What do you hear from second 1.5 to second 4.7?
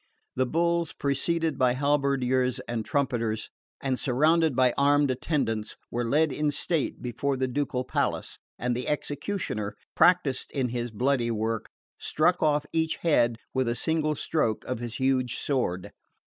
by halberdiers and trumpeters, and surrounded